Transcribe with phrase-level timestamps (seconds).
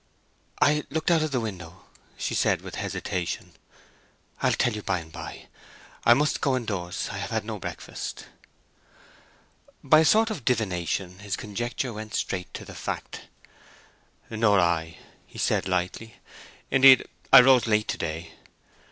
[0.59, 1.83] "I looked out of the window,"
[2.17, 3.51] she said, with hesitation.
[4.41, 5.45] "I'll tell you by and by.
[6.05, 7.09] I must go in doors.
[7.11, 8.25] I have had no breakfast."
[9.83, 13.27] By a sort of divination his conjecture went straight to the fact.
[14.27, 14.97] "Nor I,"
[15.37, 16.15] said he, lightly.
[16.71, 18.31] "Indeed, I rose late to day.